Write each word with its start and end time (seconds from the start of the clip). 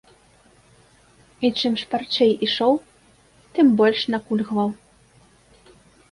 І 1.49 1.49
чым 1.59 1.73
шпарчэй 1.81 2.31
ішоў, 2.47 2.73
тым 3.57 3.67
больш 3.81 4.01
накульгваў. 4.15 4.69